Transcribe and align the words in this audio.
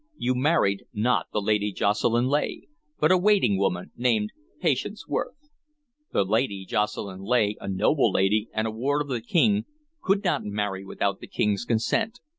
"You 0.17 0.33
married, 0.33 0.85
not 0.95 1.27
the 1.31 1.39
Lady 1.43 1.71
Jocelyn 1.71 2.27
Leigh, 2.27 2.67
but 2.99 3.11
a 3.11 3.19
waiting 3.19 3.59
woman 3.59 3.91
named 3.95 4.31
Patience 4.59 5.07
Worth. 5.07 5.35
The 6.11 6.25
Lady 6.25 6.65
Jocelyn 6.65 7.21
Leigh, 7.21 7.55
a 7.61 7.67
noble 7.67 8.11
lady, 8.11 8.49
and 8.51 8.65
a 8.65 8.71
ward 8.71 9.03
of 9.03 9.09
the 9.09 9.21
King, 9.21 9.65
could 10.01 10.23
not 10.23 10.43
marry 10.43 10.83
without 10.83 11.19
the 11.19 11.27
King's 11.27 11.65
consent. 11.65 12.19